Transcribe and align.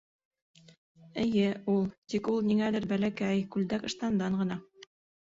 Эйе, 1.23 1.43
ул. 1.73 1.85
Тик 2.13 2.29
ул 2.37 2.39
ниңәлер 2.53 2.87
бәләкәй, 2.95 3.45
күлдәк-ыштандан 3.57 4.39
ғына. 4.41 4.59